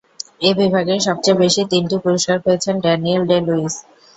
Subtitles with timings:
[0.41, 3.75] এ বিভাগে সবচেয়ে বেশি তিনটি পুরস্কার পেয়েছেন ড্যানিয়েল ডে-লুইস।